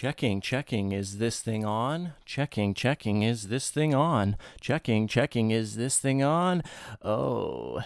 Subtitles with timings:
[0.00, 2.14] Checking, checking, is this thing on?
[2.24, 4.38] Checking, checking, is this thing on?
[4.58, 6.62] Checking, checking, is this thing on?
[7.02, 7.82] Oh,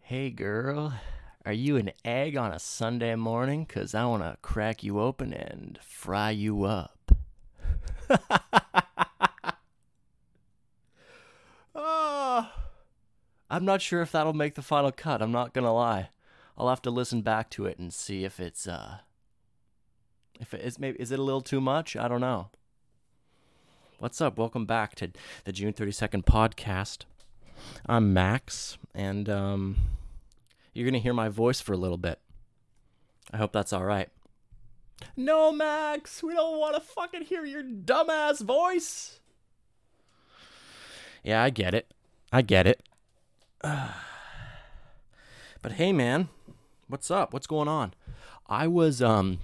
[0.00, 0.94] hey girl,
[1.44, 3.66] are you an egg on a Sunday morning?
[3.66, 7.12] Cause I wanna crack you open and fry you up.
[11.74, 12.50] oh,
[13.50, 16.08] I'm not sure if that'll make the final cut, I'm not gonna lie.
[16.56, 19.00] I'll have to listen back to it and see if it's, uh,
[20.40, 21.94] if it is maybe is it a little too much?
[21.94, 22.48] I don't know.
[23.98, 24.38] What's up?
[24.38, 25.10] Welcome back to
[25.44, 27.04] the June 32nd podcast.
[27.84, 29.76] I'm Max, and um,
[30.72, 32.18] you're gonna hear my voice for a little bit.
[33.30, 34.08] I hope that's all right.
[35.16, 39.20] No, Max, we don't want to fucking hear your dumbass voice.
[41.22, 41.92] Yeah, I get it.
[42.32, 42.82] I get it.
[43.62, 43.92] but
[45.72, 46.30] hey, man,
[46.88, 47.34] what's up?
[47.34, 47.92] What's going on?
[48.48, 49.40] I was um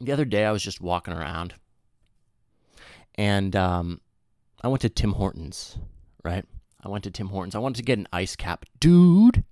[0.00, 1.54] the other day I was just walking around
[3.16, 4.00] and um,
[4.62, 5.78] I went to Tim Hortons,
[6.24, 6.44] right?
[6.82, 7.54] I went to Tim Hortons.
[7.54, 8.64] I wanted to get an ice cap.
[8.78, 9.44] Dude,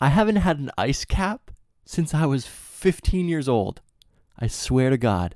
[0.00, 1.50] I haven't had an ice cap
[1.84, 3.80] since I was 15 years old.
[4.38, 5.34] I swear to God.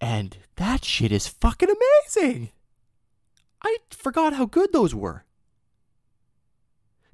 [0.00, 2.50] And that shit is fucking amazing.
[3.62, 5.24] I forgot how good those were.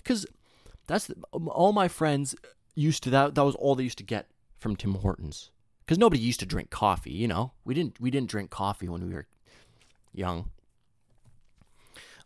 [0.05, 0.25] Cuz
[0.87, 2.37] that's all my friends
[2.75, 4.31] used to that that was all they used to get
[4.67, 5.51] from Tim Hortons
[5.85, 7.13] because nobody used to drink coffee.
[7.13, 9.27] You know, we didn't we didn't drink coffee when we were
[10.13, 10.51] young.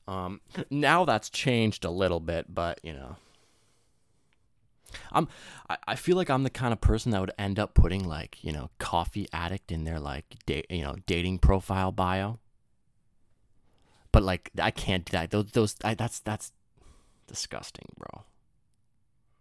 [0.09, 3.17] Um, now that's changed a little bit, but you know,
[5.13, 5.29] I'm
[5.69, 8.43] I, I feel like I'm the kind of person that would end up putting like
[8.43, 12.39] you know coffee addict in their like da- you know dating profile bio.
[14.13, 15.31] But like I can't do that.
[15.31, 16.53] Those those I, that's that's
[17.27, 18.25] disgusting, bro.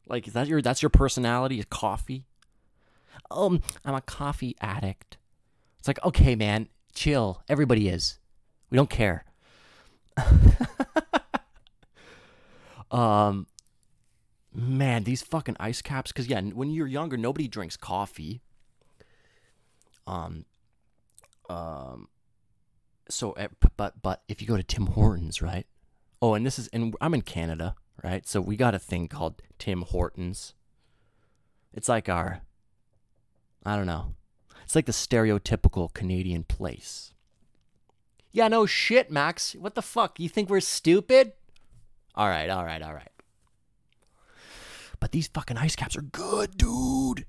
[0.05, 1.63] Like is that your that's your personality?
[1.69, 2.25] Coffee?
[3.31, 5.17] Um, I'm a coffee addict.
[5.79, 7.41] It's like, okay, man, chill.
[7.47, 8.19] Everybody is.
[8.69, 9.25] We don't care.
[12.91, 13.47] um,
[14.53, 16.11] man, these fucking ice caps.
[16.11, 18.41] Because yeah, when you're younger, nobody drinks coffee.
[20.05, 20.45] Um,
[21.49, 22.07] um,
[23.09, 25.65] so eh, but but if you go to Tim Hortons, right?
[26.21, 28.27] Oh, and this is and I'm in Canada, right?
[28.27, 30.53] So we got a thing called Tim Hortons.
[31.73, 32.41] It's like our
[33.65, 34.15] I don't know.
[34.63, 37.13] It's like the stereotypical Canadian place.
[38.31, 39.55] Yeah, no shit, Max.
[39.55, 40.19] What the fuck?
[40.19, 41.33] You think we're stupid?
[42.15, 43.09] All right, all right, all right.
[44.99, 47.25] But these fucking ice caps are good, dude.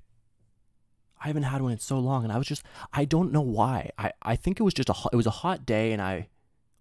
[1.23, 3.91] I haven't had one in so long, and I was just, I don't know why.
[3.97, 6.29] I, I think it was just a, it was a hot day, and I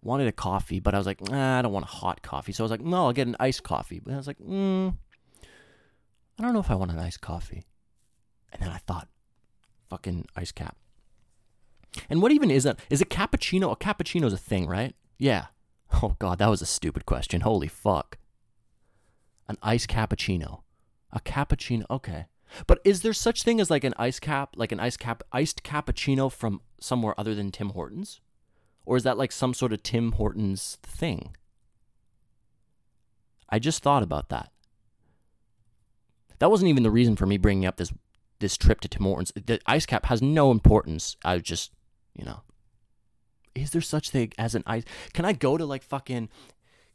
[0.03, 2.53] wanted a coffee, but I was like, nah, I don't want a hot coffee.
[2.53, 4.00] So I was like, no, I'll get an iced coffee.
[4.00, 4.94] But I was like, mm,
[6.38, 7.65] I don't know if I want an iced coffee.
[8.53, 9.09] And then I thought,
[9.91, 10.77] fucking ice cap.
[12.09, 12.78] And what even is that?
[12.89, 13.73] Is a cappuccino?
[13.73, 14.95] A cappuccino is a thing, right?
[15.19, 15.47] Yeah.
[16.05, 17.41] Oh god, that was a stupid question.
[17.41, 18.17] Holy fuck.
[19.49, 20.61] An ice cappuccino.
[21.12, 21.83] A cappuccino.
[21.91, 22.27] Okay.
[22.69, 25.65] But is there such thing as like an ice cap, like an ice cap iced
[25.65, 28.21] cappuccino from somewhere other than Tim Hortons?
[28.87, 31.37] Or is that like some sort of Tim Hortons thing?
[33.49, 34.53] I just thought about that.
[36.39, 37.93] That wasn't even the reason for me bringing up this
[38.41, 39.33] this trip to Tim Hortons.
[39.34, 41.17] The ice cap has no importance.
[41.25, 41.73] I just,
[42.15, 42.41] you know,
[43.55, 44.84] is there such thing as an ice?
[45.12, 46.28] Can I go to like fucking?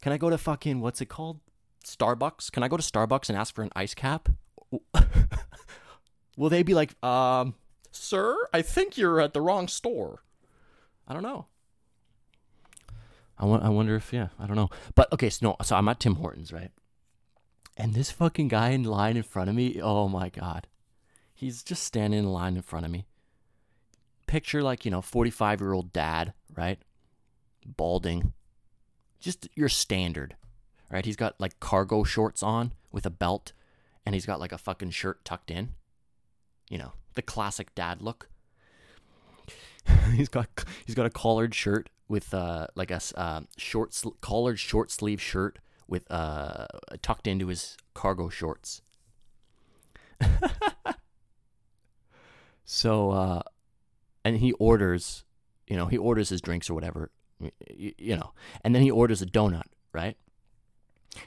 [0.02, 1.40] Can I go to fucking what's it called?
[1.84, 2.52] Starbucks?
[2.52, 4.28] Can I go to Starbucks and ask for an ice cap?
[6.36, 7.54] Will they be like, um,
[7.92, 10.22] sir, I think you're at the wrong store.
[11.08, 11.46] I don't know.
[13.38, 14.70] I, want, I wonder if yeah, I don't know.
[14.94, 16.70] But okay, so no, so I'm at Tim Hortons, right?
[17.76, 20.66] And this fucking guy in line in front of me, oh my god.
[21.36, 23.04] He's just standing in line in front of me.
[24.26, 26.78] Picture like, you know, 45 year old dad, right?
[27.66, 28.32] Balding.
[29.20, 30.34] Just your standard,
[30.90, 31.04] right?
[31.04, 33.52] He's got like cargo shorts on with a belt
[34.06, 35.74] and he's got like a fucking shirt tucked in.
[36.70, 38.30] You know, the classic dad look.
[40.14, 40.48] he's got
[40.86, 45.58] he's got a collared shirt with uh like a uh, short collared short sleeve shirt
[45.86, 46.66] with uh
[47.02, 48.80] tucked into his cargo shorts.
[52.66, 53.42] So, uh,
[54.24, 55.24] and he orders,
[55.66, 57.10] you know, he orders his drinks or whatever,
[57.74, 58.32] you, you know,
[58.62, 60.16] and then he orders a donut, right?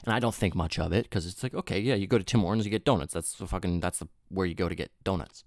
[0.04, 2.24] And I don't think much of it because it's like, okay, yeah, you go to
[2.24, 3.14] Tim Hortons, you get donuts.
[3.14, 5.42] That's the fucking, that's the where you go to get donuts.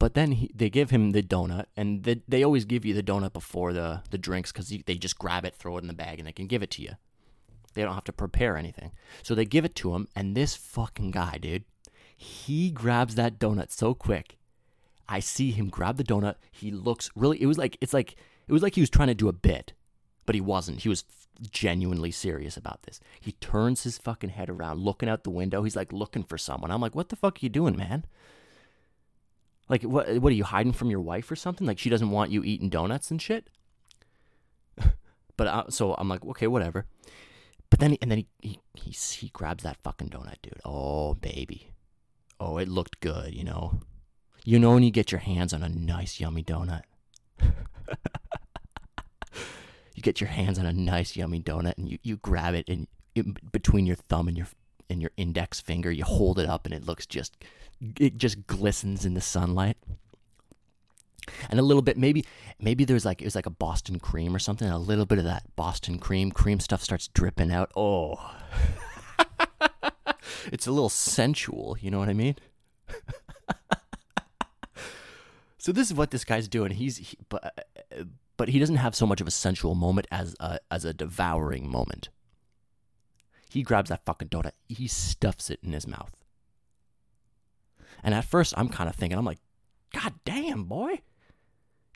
[0.00, 3.04] But then he, they give him the donut, and they, they always give you the
[3.04, 6.18] donut before the, the drinks because they just grab it, throw it in the bag,
[6.18, 6.94] and they can give it to you.
[7.74, 8.90] They don't have to prepare anything.
[9.22, 11.64] So they give it to him, and this fucking guy, dude,
[12.16, 14.38] he grabs that donut so quick.
[15.08, 16.36] I see him grab the donut.
[16.50, 17.40] He looks really.
[17.42, 18.16] It was like it's like
[18.48, 19.72] it was like he was trying to do a bit,
[20.26, 20.80] but he wasn't.
[20.80, 21.04] He was
[21.50, 23.00] genuinely serious about this.
[23.20, 25.62] He turns his fucking head around, looking out the window.
[25.62, 26.70] He's like looking for someone.
[26.70, 28.04] I'm like, what the fuck are you doing, man?
[29.68, 30.18] Like, what?
[30.18, 31.66] What are you hiding from your wife or something?
[31.66, 33.48] Like, she doesn't want you eating donuts and shit.
[35.36, 36.86] but I, so I'm like, okay, whatever.
[37.70, 40.60] But then, he, and then he, he he he grabs that fucking donut, dude.
[40.64, 41.71] Oh baby,
[42.42, 43.80] oh it looked good, you know.
[44.44, 46.82] You know when you get your hands on a nice yummy donut.
[49.94, 52.88] you get your hands on a nice yummy donut and you, you grab it and
[53.14, 54.48] it, between your thumb and your
[54.90, 57.36] and your index finger you hold it up and it looks just
[57.98, 59.76] it just glistens in the sunlight
[61.50, 62.24] and a little bit maybe
[62.60, 65.24] maybe there's like it was like a boston cream or something a little bit of
[65.24, 68.34] that boston cream cream stuff starts dripping out oh
[70.46, 72.36] it's a little sensual you know what i mean?
[75.62, 76.72] So this is what this guy's doing.
[76.72, 78.02] He's he, but uh,
[78.36, 81.70] but he doesn't have so much of a sensual moment as a, as a devouring
[81.70, 82.08] moment.
[83.48, 84.54] He grabs that fucking donut.
[84.68, 86.16] He stuffs it in his mouth.
[88.02, 89.38] And at first i'm kind of thinking i'm like
[89.94, 91.00] god damn boy.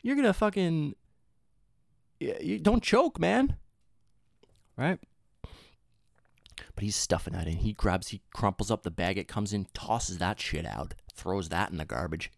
[0.01, 0.95] You're gonna fucking
[2.21, 3.57] you don't choke, man.
[4.77, 4.97] Right?
[6.77, 7.57] But he's stuffing that in.
[7.57, 9.17] He grabs, he crumples up the bag.
[9.17, 12.31] It comes in, tosses that shit out, throws that in the garbage.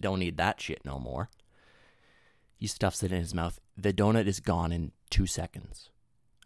[0.00, 1.28] Don't need that shit no more.
[2.56, 3.60] He stuffs it in his mouth.
[3.76, 5.90] The donut is gone in two seconds.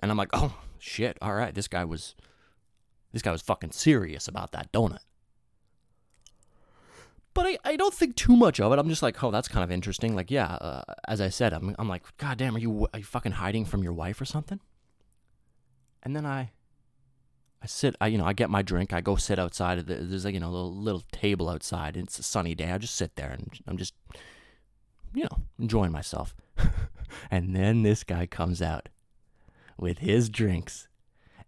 [0.01, 2.15] And I'm like, oh shit, all right, this guy was
[3.13, 4.99] this guy was fucking serious about that donut
[7.39, 8.81] but I, I don't think too much of it.
[8.81, 10.17] I'm just like, oh, that's kind of interesting.
[10.17, 13.05] Like, yeah, uh, as I said, I'm, I'm like, God damn, are you, are you
[13.05, 14.59] fucking hiding from your wife or something?
[16.03, 16.51] And then I,
[17.63, 18.93] I sit, I, you know, I get my drink.
[18.93, 19.79] I go sit outside.
[19.87, 21.97] The, there's like, you know, a little, little table outside.
[21.97, 22.71] It's a sunny day.
[22.71, 23.95] I just sit there and I'm just,
[25.15, 26.35] you know, enjoying myself.
[27.31, 28.89] and then this guy comes out
[29.77, 30.89] with his drinks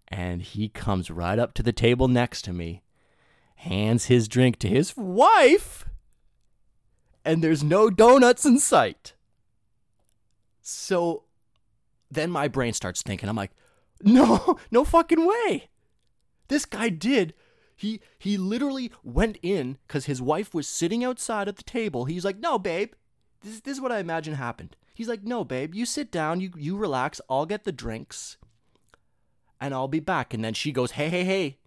[0.08, 2.82] and he comes right up to the table next to me
[3.60, 5.84] hands his drink to his wife,
[7.24, 9.12] and there's no donuts in sight.
[10.62, 11.24] So
[12.10, 13.52] then my brain starts thinking, I'm like,
[14.02, 15.68] no, no fucking way.
[16.50, 17.32] This guy did.
[17.76, 22.06] He he literally went in because his wife was sitting outside at the table.
[22.06, 22.92] He's like, no, babe.
[23.40, 24.74] This, this is what I imagine happened.
[24.92, 28.36] He's like, no, babe, you sit down, you you relax, I'll get the drinks,
[29.60, 30.34] and I'll be back.
[30.34, 31.58] And then she goes, hey, hey, hey,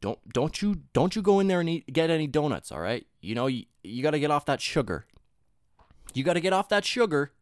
[0.00, 3.06] don't don't you don't you go in there and eat, get any donuts, all right?
[3.20, 5.04] You know you, you got to get off that sugar.
[6.14, 7.32] You got to get off that sugar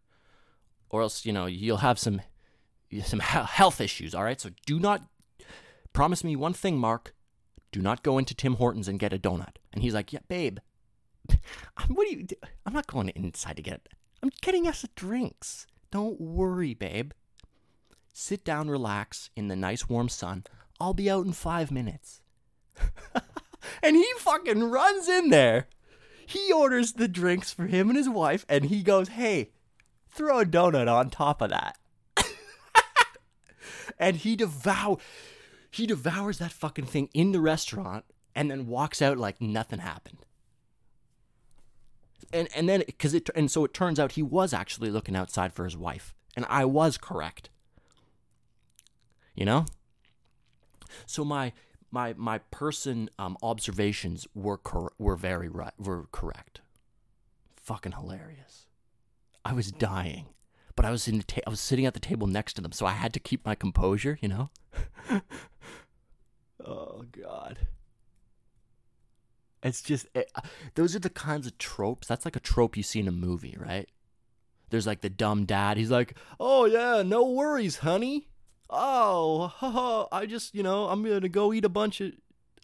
[0.90, 2.20] or else, you know, you'll have some
[3.02, 4.40] some health issues, all right?
[4.40, 5.02] So do not
[5.92, 7.14] promise me one thing, Mark.
[7.72, 9.56] Do not go into Tim Hortons and get a donut.
[9.72, 10.58] And he's like, "Yeah, babe.
[11.88, 12.26] what are you
[12.66, 13.88] I'm not going inside to get
[14.22, 15.66] I'm getting us drinks.
[15.90, 17.12] Don't worry, babe.
[18.12, 20.44] Sit down, relax in the nice warm sun.
[20.80, 22.20] I'll be out in 5 minutes."
[23.82, 25.68] and he fucking runs in there.
[26.26, 29.50] He orders the drinks for him and his wife, and he goes, Hey,
[30.08, 31.76] throw a donut on top of that.
[33.98, 34.96] And he devour
[35.70, 38.04] he devours that fucking thing in the restaurant
[38.34, 40.18] and then walks out like nothing happened.
[42.32, 45.52] And and then cuz it and so it turns out he was actually looking outside
[45.52, 47.50] for his wife and I was correct.
[49.34, 49.66] You know?
[51.06, 51.52] So my
[51.90, 56.60] my my person um, observations were cor- were very right were correct.
[57.56, 58.66] Fucking hilarious.
[59.44, 60.26] I was dying,
[60.76, 62.86] but I was in ta- I was sitting at the table next to them, so
[62.86, 64.18] I had to keep my composure.
[64.20, 64.50] You know.
[66.64, 67.58] oh God.
[69.62, 70.42] It's just it, uh,
[70.74, 72.06] those are the kinds of tropes.
[72.06, 73.88] That's like a trope you see in a movie, right?
[74.70, 75.76] There's like the dumb dad.
[75.76, 78.28] He's like, "Oh yeah, no worries, honey."
[78.70, 82.12] oh, I just, you know, I'm gonna go eat a bunch of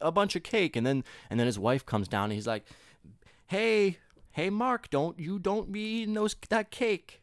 [0.01, 2.65] a bunch of cake, and then and then his wife comes down and he's like,
[3.47, 3.99] hey,
[4.33, 7.20] hey, Mark, don't you don't be eating those that cake.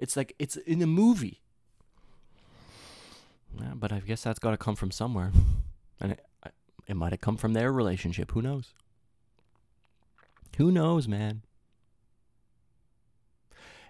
[0.00, 1.40] It's like it's in a movie.
[3.56, 5.30] Yeah, but I guess that's got to come from somewhere,
[6.00, 6.26] and it,
[6.88, 8.32] it might have come from their relationship.
[8.32, 8.74] Who knows?
[10.56, 11.42] Who knows, man?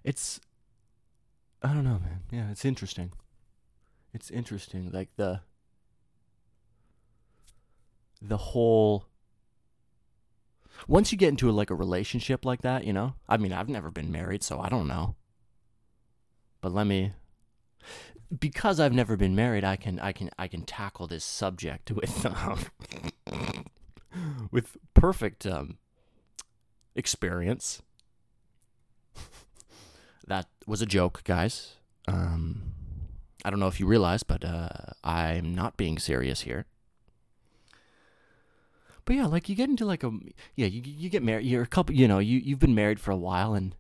[0.05, 0.40] It's
[1.62, 2.21] I don't know, man.
[2.31, 3.12] Yeah, it's interesting
[4.12, 5.40] it's interesting like the
[8.21, 9.07] the whole
[10.87, 13.69] once you get into a, like a relationship like that you know i mean i've
[13.69, 15.14] never been married so i don't know
[16.61, 17.12] but let me
[18.38, 22.26] because i've never been married i can i can i can tackle this subject with
[22.26, 22.59] um,
[24.50, 25.79] with perfect um
[26.95, 27.83] experience.
[30.26, 31.75] that was a joke, guys.
[32.09, 32.75] Um,
[33.45, 34.69] I don't know if you realize, but uh,
[35.02, 36.67] I'm not being serious here.
[39.05, 40.12] But yeah, like you get into like a
[40.55, 41.47] yeah, you you get married.
[41.47, 43.75] You're a couple, you know, you you've been married for a while, and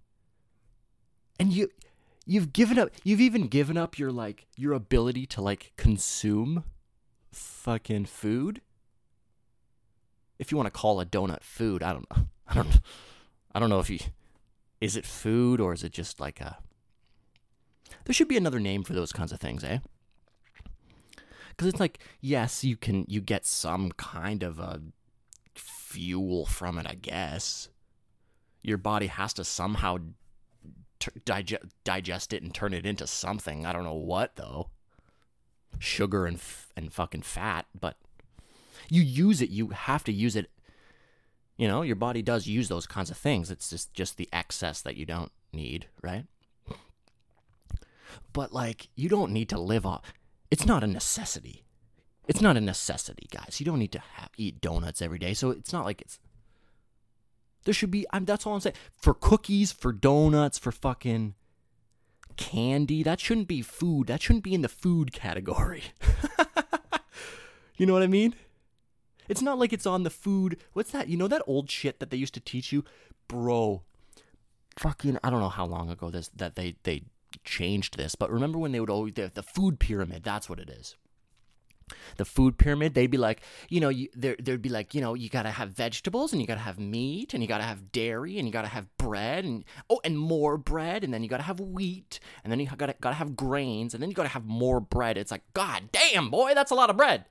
[1.38, 1.68] and you
[2.26, 2.90] you've given up.
[3.04, 6.64] You've even given up your like your ability to like consume
[7.32, 8.60] fucking food.
[10.38, 12.26] If you want to call a donut food, I don't know.
[12.48, 12.80] I don't.
[13.52, 13.98] I don't know if you.
[14.80, 16.58] Is it food or is it just like a.
[18.04, 19.78] There should be another name for those kinds of things, eh?
[21.50, 23.04] Because it's like, yes, you can.
[23.08, 24.80] You get some kind of a
[25.54, 27.68] fuel from it, I guess.
[28.62, 29.98] Your body has to somehow
[31.24, 33.66] digest digest it and turn it into something.
[33.66, 34.70] I don't know what though.
[35.78, 37.96] Sugar and f- and fucking fat, but
[38.88, 39.50] you use it.
[39.50, 40.50] You have to use it
[41.56, 43.50] you know, your body does use those kinds of things.
[43.50, 46.24] It's just just the excess that you don't need, right?
[48.32, 50.12] But like you don't need to live off
[50.50, 51.64] it's not a necessity.
[52.26, 53.56] It's not a necessity, guys.
[53.58, 55.34] You don't need to have, eat donuts every day.
[55.34, 56.18] So it's not like it's
[57.64, 58.76] there should be I'm that's all I'm saying.
[58.96, 61.34] For cookies, for donuts, for fucking
[62.36, 64.06] candy, that shouldn't be food.
[64.06, 65.84] That shouldn't be in the food category.
[67.76, 68.34] you know what I mean?
[69.28, 70.56] It's not like it's on the food.
[70.72, 71.08] What's that?
[71.08, 72.84] You know that old shit that they used to teach you?
[73.28, 73.82] Bro.
[74.78, 77.02] Fucking I don't know how long ago this that they they
[77.44, 80.68] changed this, but remember when they would always the, the food pyramid, that's what it
[80.70, 80.96] is.
[82.16, 85.14] The food pyramid, they'd be like, you know, you, there, there'd be like, you know,
[85.14, 88.46] you gotta have vegetables and you gotta have meat and you gotta have dairy and
[88.46, 92.20] you gotta have bread and oh, and more bread and then you gotta have wheat
[92.44, 95.16] and then you gotta gotta have grains and then you gotta have more bread.
[95.18, 97.24] It's like, god damn, boy, that's a lot of bread.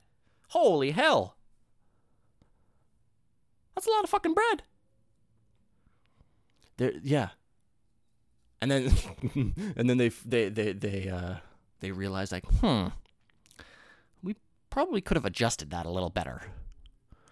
[0.50, 1.36] Holy hell.
[3.76, 4.64] That's a lot of fucking bread.
[6.78, 7.30] There, yeah.
[8.62, 8.92] And then,
[9.76, 11.36] and then they they they they uh
[11.80, 12.88] they realize like, hmm,
[14.70, 16.44] probably could have adjusted that a little better.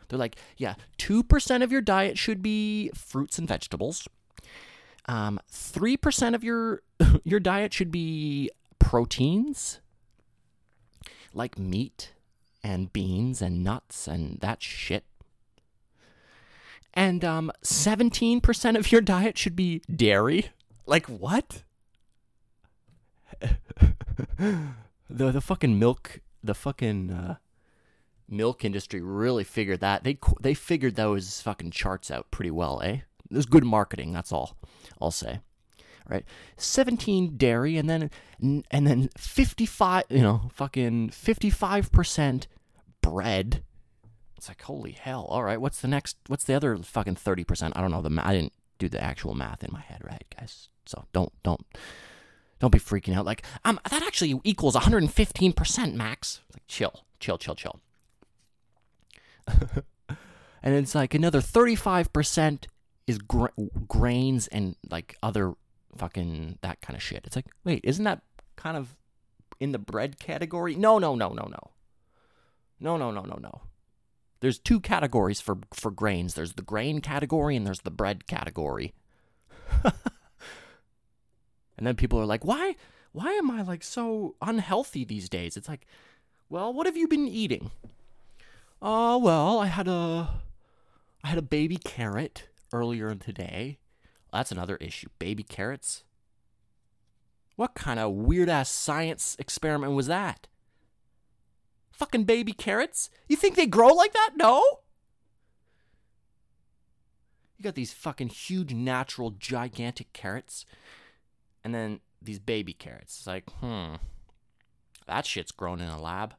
[0.09, 4.07] They're like, yeah, two percent of your diet should be fruits and vegetables.
[5.05, 6.81] Um, three percent of your
[7.23, 9.79] your diet should be proteins,
[11.33, 12.13] like meat
[12.63, 15.03] and beans and nuts and that shit.
[16.93, 20.47] And um, 17% of your diet should be dairy.
[20.87, 21.61] Like, what?
[24.39, 24.71] the,
[25.07, 27.35] the fucking milk, the fucking uh,
[28.27, 30.03] milk industry really figured that.
[30.03, 32.99] They, they figured those fucking charts out pretty well, eh?
[33.29, 34.57] Was good marketing, that's all
[35.01, 35.41] I'll say.
[36.09, 36.23] Right?
[36.55, 42.47] 17 dairy and then and then 55, you know, fucking 55%
[43.01, 43.63] bread
[44.37, 45.25] it's like holy hell.
[45.29, 46.17] All right, what's the next?
[46.27, 47.75] What's the other fucking thirty percent?
[47.75, 48.01] I don't know.
[48.01, 50.69] The I didn't do the actual math in my head, right, guys?
[50.85, 51.65] So don't don't
[52.59, 53.25] don't be freaking out.
[53.25, 56.41] Like um, that actually equals one hundred and fifteen percent, Max.
[56.53, 57.79] Like chill, chill, chill, chill.
[60.07, 62.67] and it's like another thirty five percent
[63.05, 63.53] is gra-
[63.87, 65.53] grains and like other
[65.97, 67.23] fucking that kind of shit.
[67.25, 68.21] It's like wait, isn't that
[68.55, 68.95] kind of
[69.59, 70.75] in the bread category?
[70.75, 71.71] No, no, no, no, no.
[72.79, 73.61] No, no, no, no, no.
[74.39, 76.33] There's two categories for for grains.
[76.33, 78.93] There's the grain category and there's the bread category.
[81.77, 82.75] and then people are like, "Why
[83.11, 85.85] why am I like so unhealthy these days?" It's like,
[86.49, 87.71] "Well, what have you been eating?"
[88.81, 90.41] "Oh, uh, well, I had a
[91.23, 93.79] I had a baby carrot earlier in today."
[94.31, 95.07] That's another issue.
[95.19, 96.03] Baby carrots?
[97.55, 100.47] What kind of weird ass science experiment was that?
[101.91, 103.09] Fucking baby carrots?
[103.27, 104.33] You think they grow like that?
[104.35, 104.63] No?
[107.57, 110.65] You got these fucking huge, natural, gigantic carrots,
[111.63, 113.17] and then these baby carrots.
[113.17, 113.95] It's like, hmm,
[115.07, 116.35] that shit's grown in a lab.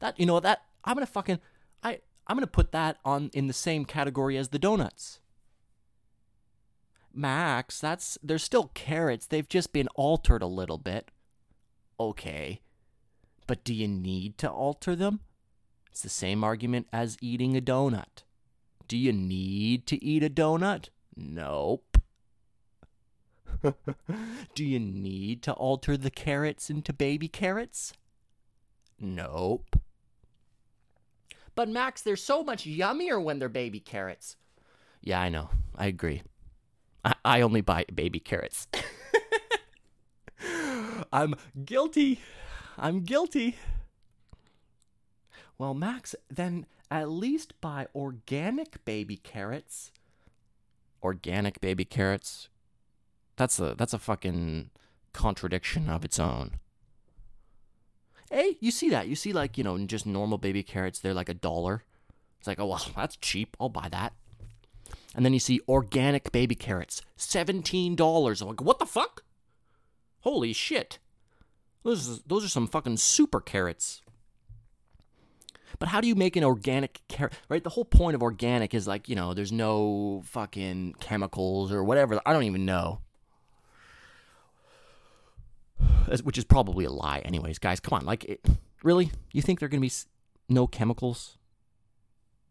[0.00, 1.40] That you know that I'm gonna fucking
[1.82, 5.20] I I'm gonna put that on in the same category as the donuts.
[7.12, 9.26] Max, that's they're still carrots.
[9.26, 11.10] They've just been altered a little bit.
[11.98, 12.60] Okay.
[13.46, 15.20] But do you need to alter them?
[15.90, 18.24] It's the same argument as eating a donut.
[18.88, 20.88] Do you need to eat a donut?
[21.16, 21.93] Nope.
[24.54, 27.92] do you need to alter the carrots into baby carrots?
[28.98, 29.76] Nope.
[31.54, 34.36] But Max, they're so much yummier when they're baby carrots.
[35.00, 35.50] Yeah, I know.
[35.76, 36.22] I agree.
[37.04, 38.66] I, I only buy baby carrots.
[41.12, 42.20] I'm guilty.
[42.78, 43.56] I'm guilty.
[45.58, 49.92] Well, Max, then at least buy organic baby carrots.
[51.02, 52.48] organic baby carrots.
[53.36, 54.70] That's a that's a fucking
[55.12, 56.52] contradiction of its own.
[58.30, 59.06] Hey, you see that?
[59.06, 61.84] You see like, you know, just normal baby carrots, they're like a dollar.
[62.38, 63.56] It's like, oh well, that's cheap.
[63.60, 64.12] I'll buy that.
[65.14, 68.40] And then you see organic baby carrots, $17.
[68.42, 69.22] I'm like, what the fuck?
[70.20, 70.98] Holy shit.
[71.84, 74.02] Those, those are some fucking super carrots.
[75.78, 77.34] But how do you make an organic carrot?
[77.48, 77.62] Right?
[77.62, 82.20] The whole point of organic is like, you know, there's no fucking chemicals or whatever.
[82.24, 83.00] I don't even know.
[86.22, 87.58] Which is probably a lie, anyways.
[87.58, 88.04] Guys, come on.
[88.04, 88.44] Like, it,
[88.82, 89.10] really?
[89.32, 89.92] You think going to be
[90.48, 91.38] no chemicals?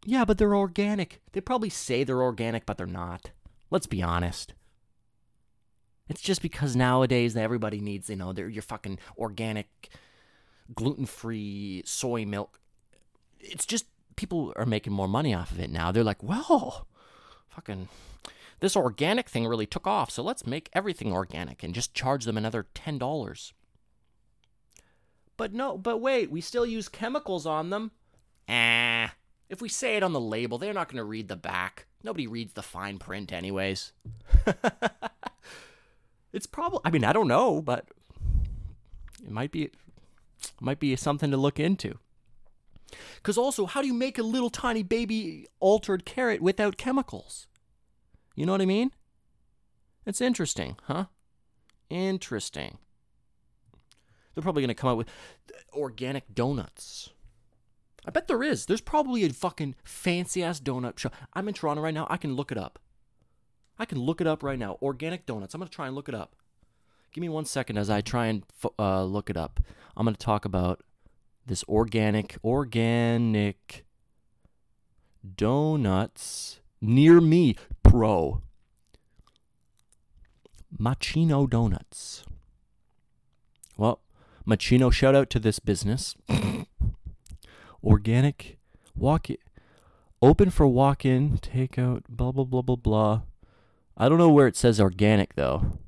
[0.04, 1.20] Yeah, but they're organic.
[1.32, 3.30] They probably say they're organic, but they're not.
[3.70, 4.54] Let's be honest.
[6.08, 9.88] It's just because nowadays everybody needs, you know, they're your fucking organic,
[10.74, 12.60] gluten free soy milk.
[13.40, 15.90] It's just people are making more money off of it now.
[15.92, 16.86] They're like, well,
[17.48, 17.88] fucking,
[18.64, 22.38] this organic thing really took off, so let's make everything organic and just charge them
[22.38, 23.52] another $10.
[25.36, 27.90] But no, but wait, we still use chemicals on them.
[28.48, 29.12] Ah.
[29.50, 31.86] If we say it on the label, they're not going to read the back.
[32.02, 33.92] Nobody reads the fine print, anyways.
[36.32, 37.84] it's probably, I mean, I don't know, but
[39.22, 39.70] it might be,
[40.58, 41.98] might be something to look into.
[43.16, 47.46] Because also, how do you make a little tiny baby altered carrot without chemicals?
[48.34, 48.90] You know what I mean?
[50.06, 51.06] It's interesting, huh?
[51.88, 52.78] Interesting.
[54.34, 55.08] They're probably going to come out with
[55.72, 57.10] organic donuts.
[58.06, 58.66] I bet there is.
[58.66, 61.14] There's probably a fucking fancy ass donut shop.
[61.32, 62.06] I'm in Toronto right now.
[62.10, 62.78] I can look it up.
[63.78, 64.78] I can look it up right now.
[64.82, 65.54] Organic donuts.
[65.54, 66.36] I'm going to try and look it up.
[67.12, 68.42] Give me one second as I try and
[68.78, 69.60] uh, look it up.
[69.96, 70.82] I'm going to talk about
[71.46, 73.84] this organic, organic
[75.36, 78.42] donuts near me, pro.
[80.78, 82.24] Machino Donuts.
[83.76, 84.00] Well,
[84.46, 86.14] Machino, shout out to this business.
[87.84, 88.58] organic
[88.96, 89.36] walk in,
[90.22, 93.22] open for walk in, takeout, blah blah blah blah blah.
[93.96, 95.78] I don't know where it says organic though.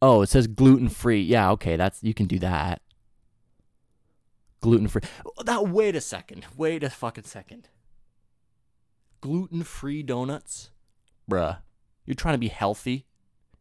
[0.00, 1.20] Oh, it says gluten free.
[1.20, 2.82] Yeah, okay, that's you can do that.
[4.60, 5.02] Gluten free.
[5.24, 6.46] Oh, that wait a second.
[6.56, 7.68] Wait a fucking second.
[9.20, 10.70] Gluten free donuts?
[11.30, 11.58] Bruh.
[12.04, 13.06] You're trying to be healthy.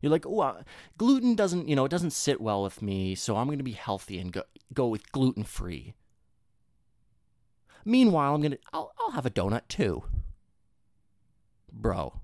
[0.01, 0.63] You're like, oh, uh,
[0.97, 3.71] gluten doesn't, you know, it doesn't sit well with me, so I'm going to be
[3.71, 4.43] healthy and go
[4.73, 5.95] go with gluten free.
[7.83, 10.03] Meanwhile, I'm gonna I'll I'll have a donut too.
[11.71, 12.21] Bro.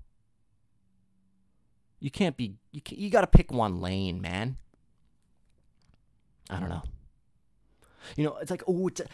[2.00, 4.58] You can't be you can, you got to pick one lane, man.
[6.50, 6.82] I don't know.
[8.16, 9.06] You know, it's like oh, it's a,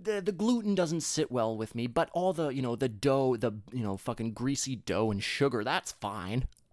[0.00, 3.36] the the gluten doesn't sit well with me, but all the you know the dough,
[3.36, 6.46] the you know fucking greasy dough and sugar, that's fine.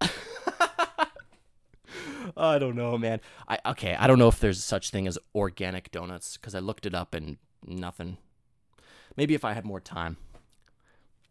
[2.36, 3.20] I don't know, man.
[3.48, 6.86] I okay, I don't know if there's such thing as organic donuts because I looked
[6.86, 8.18] it up and nothing.
[9.16, 10.16] Maybe if I had more time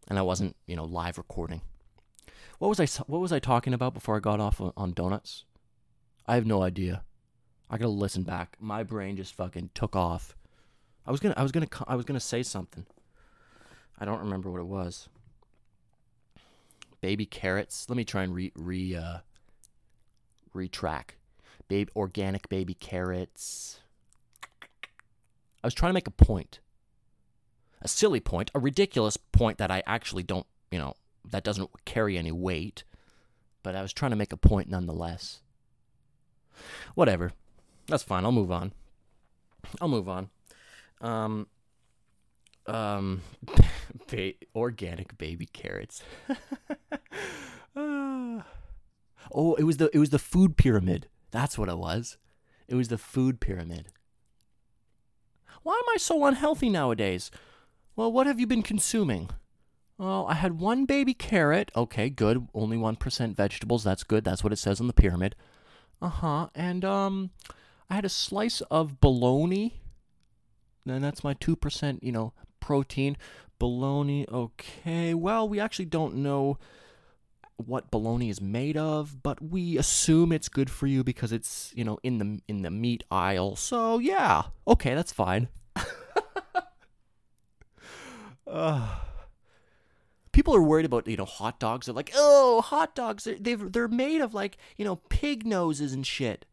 [0.07, 1.61] and I wasn't, you know, live recording.
[2.59, 5.45] What was I what was I talking about before I got off on, donuts?
[6.27, 7.03] I have no idea.
[7.69, 8.55] I got to listen back.
[8.59, 10.35] My brain just fucking took off.
[11.05, 12.85] I was to I was to I was to say something.
[13.99, 15.09] I don't remember what it was.
[17.01, 17.87] Baby carrots.
[17.89, 19.17] Let me try and re re uh
[20.55, 21.15] retrack.
[21.67, 23.79] Baby organic baby carrots.
[25.63, 26.59] I was trying to make a point
[27.83, 30.95] a silly point, a ridiculous point that I actually don't, you know,
[31.29, 32.83] that doesn't carry any weight.
[33.61, 35.41] But I was trying to make a point nonetheless.
[36.95, 37.33] Whatever.
[37.87, 38.25] That's fine.
[38.25, 38.73] I'll move on.
[39.81, 40.29] I'll move on.
[41.03, 41.47] Um,
[42.65, 43.21] um,
[44.07, 46.01] ba- organic baby carrots.
[46.29, 46.35] uh,
[49.35, 51.07] oh, it was the it was the food pyramid.
[51.31, 52.17] That's what it was.
[52.67, 53.89] It was the food pyramid.
[55.63, 57.31] Why am I so unhealthy nowadays?
[57.95, 59.29] Well, what have you been consuming?
[59.97, 61.71] Well, I had one baby carrot.
[61.75, 62.47] Okay, good.
[62.53, 63.83] Only 1% vegetables.
[63.83, 64.23] That's good.
[64.23, 65.35] That's what it says on the pyramid.
[66.01, 66.49] Uh huh.
[66.55, 67.29] And, um,
[67.89, 69.79] I had a slice of bologna.
[70.85, 73.17] And that's my 2%, you know, protein.
[73.59, 74.27] Bologna.
[74.27, 75.13] Okay.
[75.13, 76.57] Well, we actually don't know
[77.57, 81.83] what bologna is made of, but we assume it's good for you because it's, you
[81.83, 83.55] know, in the in the meat aisle.
[83.55, 84.43] So, yeah.
[84.67, 85.47] Okay, that's fine.
[88.45, 88.87] Uh,
[90.31, 91.85] people are worried about you know hot dogs.
[91.87, 93.23] They're like, oh, hot dogs.
[93.23, 96.45] They're they've, they're made of like you know pig noses and shit.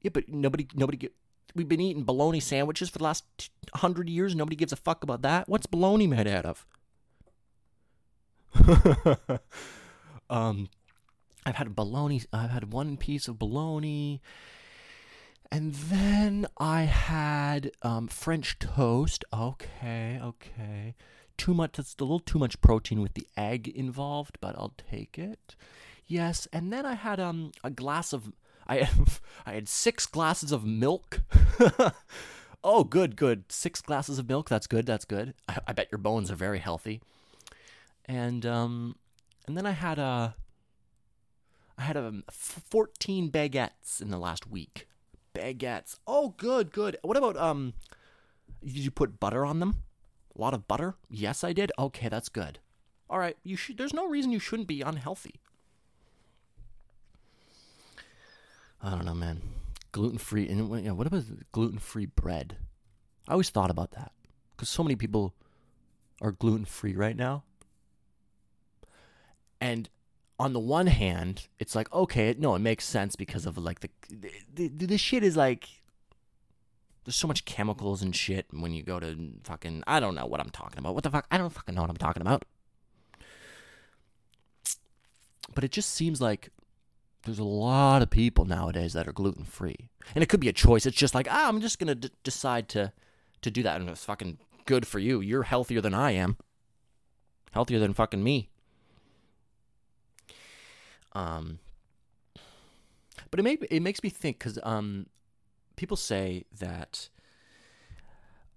[0.00, 1.14] Yeah, but nobody nobody get.
[1.54, 3.24] We've been eating bologna sandwiches for the last
[3.74, 4.34] hundred years.
[4.34, 5.48] Nobody gives a fuck about that.
[5.48, 6.66] What's bologna made out of?
[10.30, 10.68] um,
[11.46, 12.22] I've had bologna.
[12.32, 14.20] I've had one piece of bologna,
[15.50, 19.24] and then I had um, French toast.
[19.32, 20.94] Okay, okay.
[21.36, 21.72] Too much.
[21.76, 25.56] That's a little too much protein with the egg involved, but I'll take it.
[26.06, 28.32] Yes, and then I had um a glass of.
[28.66, 28.88] I
[29.46, 31.20] I had six glasses of milk.
[32.64, 33.44] oh, good, good.
[33.50, 34.48] Six glasses of milk.
[34.48, 34.86] That's good.
[34.86, 35.34] That's good.
[35.48, 37.00] I, I bet your bones are very healthy.
[38.06, 38.96] And um,
[39.46, 40.34] and then I had a.
[41.76, 44.86] I had a 14 baguettes in the last week.
[45.34, 45.98] Baguettes.
[46.06, 46.96] Oh, good, good.
[47.02, 47.74] What about um?
[48.62, 49.82] Did you put butter on them?
[50.36, 50.94] A lot of butter?
[51.10, 51.72] Yes, I did.
[51.78, 52.60] Okay, that's good.
[53.10, 53.76] All right, you should.
[53.76, 55.40] There's no reason you shouldn't be unhealthy.
[58.82, 59.42] I don't know, man.
[59.92, 60.48] Gluten free.
[60.48, 62.58] And you know, what about gluten free bread?
[63.28, 64.12] I always thought about that
[64.56, 65.34] because so many people
[66.20, 67.44] are gluten free right now.
[69.60, 69.88] And
[70.38, 73.90] on the one hand, it's like okay, no, it makes sense because of like the
[74.10, 75.68] the, the, the shit is like
[77.04, 80.40] there's so much chemicals and shit when you go to fucking I don't know what
[80.40, 80.94] I'm talking about.
[80.94, 81.26] What the fuck?
[81.30, 82.44] I don't fucking know what I'm talking about.
[85.54, 86.48] But it just seems like
[87.24, 90.52] there's a lot of people nowadays that are gluten free, and it could be a
[90.52, 90.86] choice.
[90.86, 92.92] It's just like ah, I'm just gonna d- decide to
[93.42, 95.20] to do that, and it's fucking good for you.
[95.20, 96.36] You're healthier than I am,
[97.52, 98.50] healthier than fucking me.
[101.12, 101.60] Um,
[103.30, 105.06] but it may it makes me think because um,
[105.76, 107.08] people say that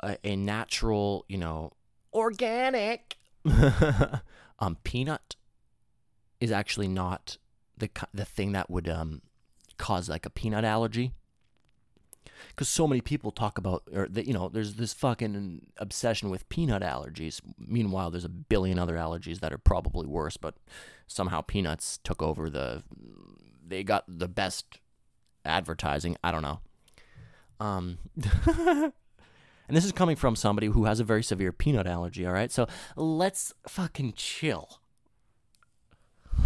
[0.01, 1.71] a, a natural, you know,
[2.13, 3.17] organic
[4.59, 5.35] um peanut
[6.41, 7.37] is actually not
[7.77, 9.21] the the thing that would um
[9.77, 11.13] cause like a peanut allergy.
[12.49, 16.47] Because so many people talk about or that you know there's this fucking obsession with
[16.49, 17.41] peanut allergies.
[17.57, 20.55] Meanwhile there's a billion other allergies that are probably worse but
[21.07, 22.83] somehow peanuts took over the
[23.65, 24.79] they got the best
[25.45, 26.17] advertising.
[26.23, 26.59] I don't know.
[27.59, 27.97] Um
[28.45, 28.93] and
[29.75, 32.51] this is coming from somebody who has a very severe peanut allergy all right?
[32.51, 34.79] So let's fucking chill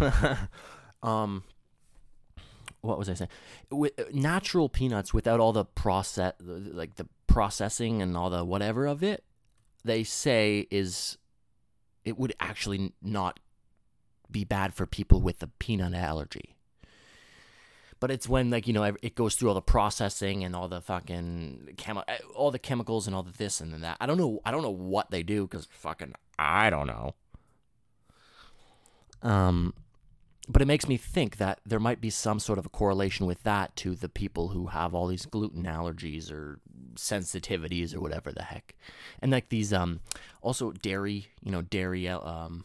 [1.02, 1.44] um
[2.82, 3.30] what was I saying?
[3.70, 8.86] With uh, natural peanuts without all the process, like the processing and all the whatever
[8.86, 9.24] of it,
[9.84, 11.16] they say is
[12.04, 13.40] it would actually not
[14.30, 16.56] be bad for people with a peanut allergy.
[18.00, 20.80] But it's when like you know it goes through all the processing and all the
[20.80, 23.96] fucking chemi- uh, all the chemicals and all the this and then that.
[24.00, 24.40] I don't know.
[24.44, 27.14] I don't know what they do because fucking I don't know.
[29.22, 29.72] Um,
[30.48, 33.42] but it makes me think that there might be some sort of a correlation with
[33.44, 36.58] that to the people who have all these gluten allergies or
[36.94, 38.74] sensitivities or whatever the heck.
[39.20, 40.00] And like these um
[40.40, 42.64] also dairy you know dairy uh, um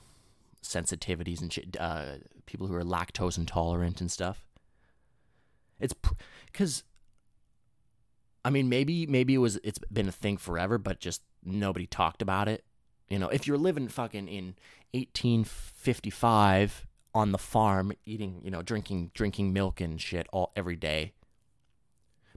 [0.64, 4.44] sensitivities and shit uh people who are lactose intolerant and stuff.
[5.80, 5.94] It's
[6.52, 6.84] because
[8.44, 12.24] i mean maybe maybe it was it's been a thing forever but just nobody talked
[12.24, 12.64] about it.
[13.08, 14.56] You know if you're living fucking in
[14.94, 16.87] 1855
[17.18, 21.14] on the farm eating, you know, drinking drinking milk and shit all every day.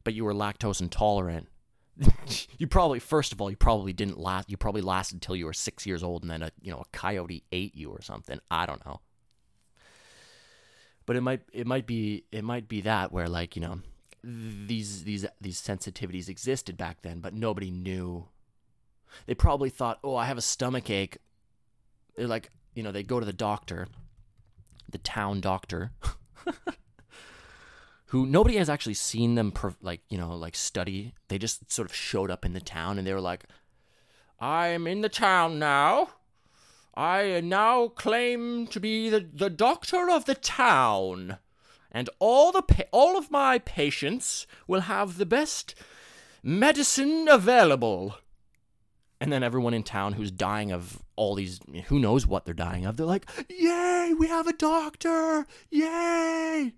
[0.02, 1.48] But you were lactose intolerant.
[2.58, 5.52] you probably first of all, you probably didn't last you probably lasted until you were
[5.52, 8.40] 6 years old and then a, you know, a coyote ate you or something.
[8.50, 9.00] I don't know.
[11.04, 13.80] But it might it might be it might be that where like, you know,
[14.24, 18.28] these these these sensitivities existed back then, but nobody knew.
[19.26, 21.18] They probably thought, "Oh, I have a stomach ache."
[22.16, 23.88] They're like, you know, they go to the doctor
[24.90, 25.92] the town doctor,
[28.06, 31.14] who nobody has actually seen them, like, you know, like study.
[31.28, 33.44] They just sort of showed up in the town and they were like,
[34.40, 36.10] I'm in the town now.
[36.94, 41.38] I now claim to be the, the doctor of the town.
[41.92, 45.74] And all the pa- all of my patients will have the best
[46.42, 48.16] medicine available.
[49.20, 52.86] And then everyone in town who's dying of all these, who knows what they're dying
[52.86, 55.46] of, they're like, Yay, we have a doctor!
[55.70, 56.72] Yay!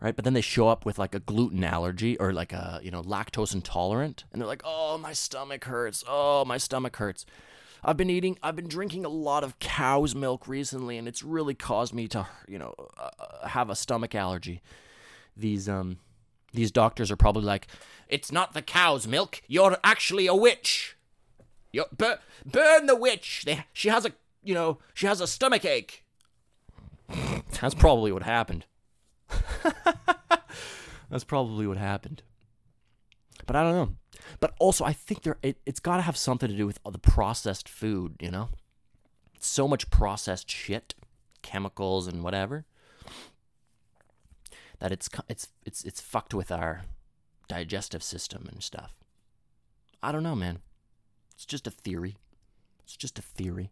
[0.00, 0.16] Right?
[0.16, 3.02] But then they show up with like a gluten allergy or like a, you know,
[3.02, 4.24] lactose intolerant.
[4.32, 6.02] And they're like, Oh, my stomach hurts.
[6.08, 7.24] Oh, my stomach hurts.
[7.84, 11.54] I've been eating, I've been drinking a lot of cow's milk recently, and it's really
[11.54, 14.60] caused me to, you know, uh, have a stomach allergy.
[15.36, 15.98] These, um,
[16.52, 17.66] these doctors are probably like,
[18.08, 19.42] it's not the cow's milk.
[19.46, 20.96] You're actually a witch.
[21.72, 23.44] You bur- burn the witch.
[23.46, 26.04] They, she has a, you know, she has a stomach ache.
[27.60, 28.66] That's probably what happened.
[31.10, 32.22] That's probably what happened.
[33.46, 33.94] But I don't know.
[34.38, 36.98] But also, I think there it, it's got to have something to do with the
[36.98, 38.16] processed food.
[38.20, 38.48] You know,
[39.40, 40.94] so much processed shit,
[41.42, 42.64] chemicals and whatever,
[44.80, 46.82] that it's it's it's it's fucked with our
[47.48, 48.94] digestive system and stuff.
[50.02, 50.60] I don't know, man.
[51.34, 52.16] It's just a theory.
[52.82, 53.70] It's just a theory.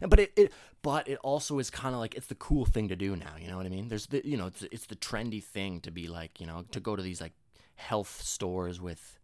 [0.00, 0.52] But it, it
[0.82, 3.34] but it also is kind of like it's the cool thing to do now.
[3.38, 3.88] You know what I mean?
[3.88, 6.80] There's the you know it's it's the trendy thing to be like you know to
[6.80, 7.32] go to these like
[7.74, 9.18] health stores with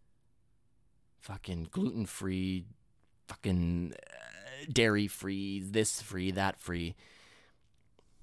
[1.19, 2.65] fucking gluten free,
[3.27, 6.95] fucking uh, dairy free, this free, that free.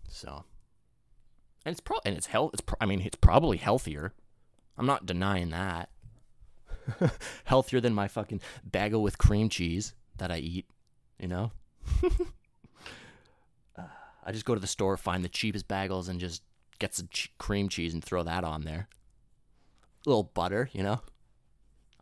[0.09, 0.45] So,
[1.67, 2.53] and it's pro and it's health.
[2.55, 4.15] It's pro- I mean it's probably healthier.
[4.79, 5.91] I'm not denying that.
[7.45, 10.67] healthier than my fucking bagel with cream cheese that I eat.
[11.19, 11.53] You know.
[13.79, 13.83] Uh,
[14.25, 16.43] I just go to the store, find the cheapest bagels, and just
[16.79, 18.89] get some cream cheese and throw that on there.
[20.07, 21.03] A little butter, you know.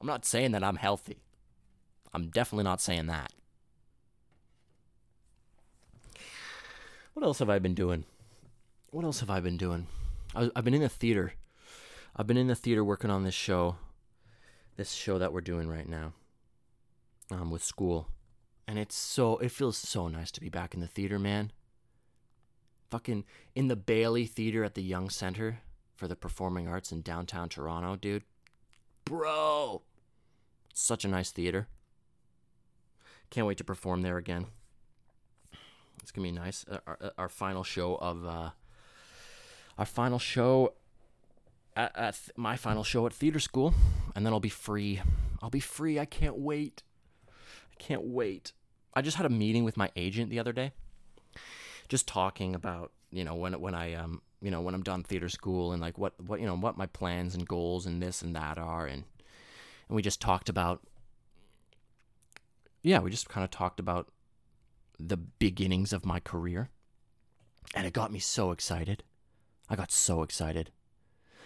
[0.01, 1.25] I'm not saying that I'm healthy.
[2.13, 3.33] I'm definitely not saying that.
[7.15, 8.05] What else have I been doing?
[8.95, 9.89] What else have I been doing?
[10.37, 11.33] I, have been in the theater.
[12.15, 13.75] I've been in the theater working on this show,
[14.77, 16.13] this show that we're doing right now,
[17.29, 18.07] um, with school,
[18.69, 21.51] and it's so it feels so nice to be back in the theater, man.
[22.93, 23.25] Fucking
[23.57, 25.59] in the Baillie Theater at the Young Center
[25.97, 28.23] for the Performing Arts in downtown Toronto, dude.
[29.05, 29.83] Bro,
[30.73, 31.67] such a nice theater.
[33.31, 34.47] Can't wait to perform there again.
[36.01, 36.65] It's gonna be nice.
[36.87, 38.51] Our, our final show of uh,
[39.79, 40.75] our final show
[41.77, 43.75] at, at th- my final show at theater school,
[44.15, 45.01] and then I'll be free.
[45.43, 45.99] I'll be free.
[45.99, 46.83] I can't wait.
[47.29, 48.53] I can't wait.
[48.95, 50.73] I just had a meeting with my agent the other day,
[51.89, 55.29] just talking about you know when when I um you know when I'm done theater
[55.29, 58.37] school and like what what you know what my plans and goals and this and
[58.37, 59.05] that are and
[59.89, 60.83] and we just talked about
[62.83, 64.13] yeah we just kind of talked about
[64.99, 66.69] the beginnings of my career
[67.75, 69.03] and it got me so excited
[69.69, 70.71] I got so excited.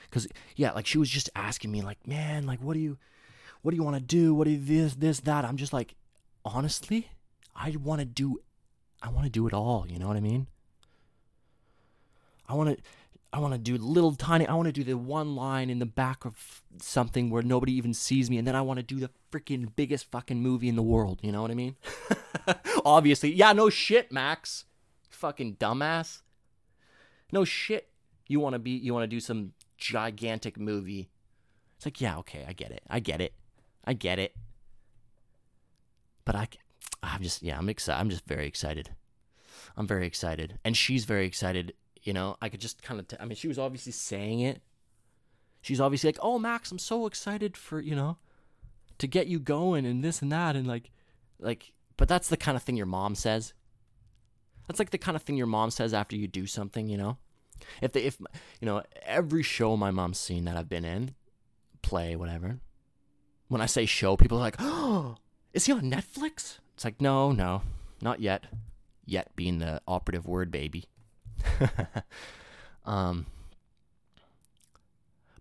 [0.09, 0.27] Because
[0.57, 2.97] yeah like she was just asking me like man like what do you
[3.61, 4.35] what do you want to do?
[4.35, 5.45] What do you this this that?
[5.45, 5.95] I'm just like
[6.45, 7.11] honestly
[7.55, 8.41] i want to do
[9.03, 10.47] i want to do it all you know what i mean?
[12.49, 12.83] I want to
[13.33, 15.87] i want to do little tiny i want to do the one line in the
[15.87, 19.11] back of something where nobody even sees me and then i want to do the
[19.31, 21.77] freaking biggest fucking movie in the world you know what i mean?
[22.85, 24.65] Obviously yeah no shit max.
[25.11, 26.23] Fucking dumbass.
[27.33, 27.88] No shit
[28.29, 31.09] you want to be you want to do some gigantic movie.
[31.77, 32.83] It's like, yeah, okay, I get it.
[32.89, 33.33] I get it.
[33.85, 34.35] I get it.
[36.25, 36.49] But I,
[37.03, 38.01] I'm just, yeah, I'm excited.
[38.01, 38.91] I'm just very excited.
[39.77, 40.59] I'm very excited.
[40.65, 41.73] And she's very excited.
[42.03, 44.61] You know, I could just kind of, t- I mean, she was obviously saying it.
[45.63, 48.19] She's obviously like, oh, Max, I'm so excited for, you know,
[48.99, 50.57] to get you going and this and that.
[50.57, 50.91] And like,
[51.39, 53.55] like, but that's the kind of thing your mom says.
[54.67, 57.19] That's like the kind of thing your mom says after you do something, you know?
[57.83, 58.19] If they, if
[58.61, 61.15] you know, every show my mom's seen that I've been in,
[61.83, 62.59] play, whatever.
[63.49, 65.17] When I say show, people are like, "Oh,
[65.53, 67.63] is he on Netflix?" It's like, no, no,
[68.01, 68.45] not yet.
[69.05, 70.85] Yet being the operative word, baby.
[72.85, 73.27] um,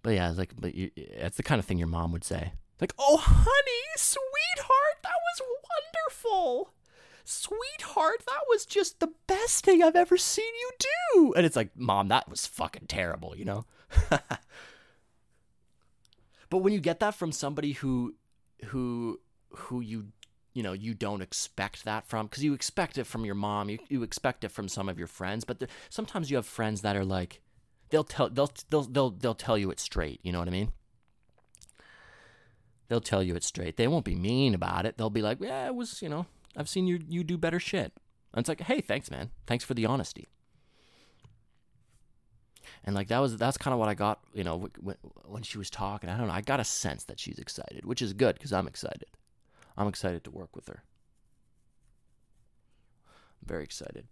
[0.01, 2.53] but yeah, it's like, but you, it's the kind of thing your mom would say.
[2.82, 6.73] Like, oh, honey, sweetheart, that was wonderful
[7.28, 11.34] sweetheart, that was just the best thing I've ever seen you do.
[11.34, 13.66] And it's like, mom, that was fucking terrible, you know?
[16.50, 18.16] but when you get that from somebody who,
[18.66, 20.08] who, who you,
[20.54, 23.80] you know, you don't expect that from, because you expect it from your mom, you,
[23.90, 26.96] you expect it from some of your friends, but the, sometimes you have friends that
[26.96, 27.42] are like,
[27.90, 30.72] they'll tell, they'll, they'll, they'll, they'll tell you it straight, you know what I mean?
[32.88, 33.76] They'll tell you it straight.
[33.76, 34.98] They won't be mean about it.
[34.98, 37.93] They'll be like, yeah, it was, you know, I've seen you you do better shit.
[38.33, 39.31] And it's like, hey, thanks, man.
[39.45, 40.27] Thanks for the honesty.
[42.83, 45.57] And like that was that's kind of what I got, you know, when, when she
[45.57, 46.10] was talking.
[46.10, 46.33] I don't know.
[46.33, 49.07] I got a sense that she's excited, which is good because I'm excited.
[49.77, 50.83] I'm excited to work with her.
[53.45, 54.07] Very excited.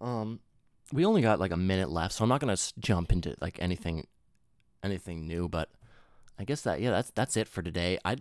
[0.00, 0.40] Um,
[0.92, 4.06] we only got like a minute left, so I'm not gonna jump into like anything,
[4.82, 5.48] anything new.
[5.48, 5.70] But
[6.38, 7.98] I guess that yeah, that's that's it for today.
[8.04, 8.16] I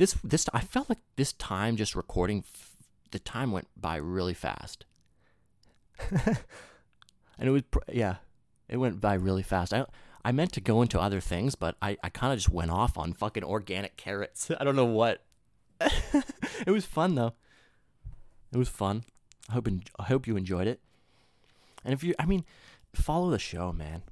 [0.00, 2.42] this this I felt like this time just recording
[3.10, 4.86] the time went by really fast.
[6.10, 6.38] and
[7.38, 8.16] it was yeah,
[8.66, 9.74] it went by really fast.
[9.74, 9.84] I
[10.24, 12.96] I meant to go into other things, but I I kind of just went off
[12.96, 14.50] on fucking organic carrots.
[14.58, 15.22] I don't know what.
[15.82, 17.34] it was fun though.
[18.52, 19.04] It was fun.
[19.50, 20.80] I hope I hope you enjoyed it.
[21.84, 22.46] And if you I mean,
[22.94, 24.02] follow the show, man.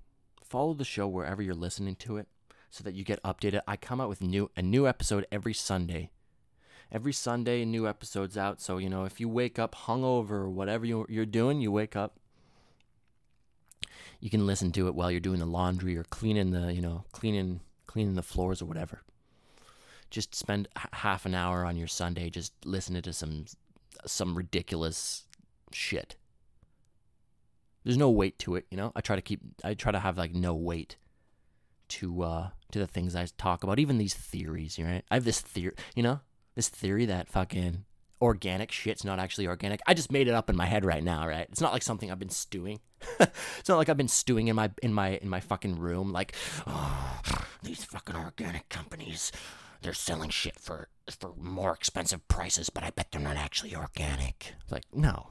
[0.45, 2.29] Follow the show wherever you're listening to it
[2.71, 3.61] so that you get updated.
[3.67, 6.11] I come out with new a new episode every Sunday.
[6.91, 8.61] every Sunday, new episodes out.
[8.61, 11.97] So you know, if you wake up hungover or whatever you, you're doing, you wake
[11.97, 12.19] up.
[14.21, 17.05] You can listen to it while you're doing the laundry or cleaning the, you know,
[17.13, 19.03] cleaning cleaning the floors or whatever.
[20.11, 23.45] Just spend h- half an hour on your Sunday just listening to some
[24.07, 25.25] some ridiculous
[25.73, 26.17] shit.
[27.85, 28.93] There's no weight to it, you know.
[28.97, 30.97] I try to keep I try to have like no weight
[31.89, 35.05] to uh to the things I talk about, even these theories, right?
[35.11, 36.21] I have this theory, you know,
[36.55, 37.85] this theory that fucking
[38.21, 39.81] organic shit's not actually organic.
[39.87, 41.47] I just made it up in my head right now, right?
[41.51, 42.81] It's not like something I've been stewing.
[43.21, 46.35] it's not like I've been stewing in my in my in my fucking room like
[46.67, 47.21] oh,
[47.63, 49.33] these fucking organic companies
[49.83, 54.55] they're selling shit for for more expensive prices, but I bet they're not actually organic.
[54.63, 55.29] It's like, no.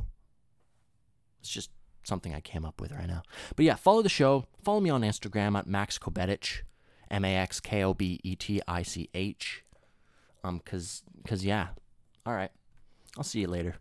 [1.40, 1.70] It's just
[2.08, 3.24] something I came up with right now.
[3.56, 4.46] But yeah, follow the show.
[4.64, 6.62] Follow me on Instagram at Max Kobetich,
[7.12, 9.64] M A X K O B E T I C H.
[10.44, 11.70] Um, cause, cause yeah.
[12.26, 12.52] All right.
[13.18, 13.76] I'll see you later.